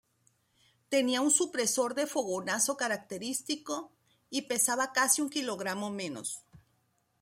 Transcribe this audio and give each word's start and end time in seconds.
Tenía 0.89 1.21
un 1.21 1.29
supresor 1.29 1.93
de 1.93 2.07
fogonazo 2.07 2.75
característico, 2.75 3.91
y 4.31 4.41
pesaba 4.47 4.93
casi 4.93 5.21
un 5.21 5.29
kilogramo 5.29 5.91
menos. 5.91 6.41